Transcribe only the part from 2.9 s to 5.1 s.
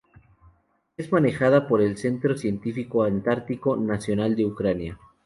Antártico Nacional de Ucrania.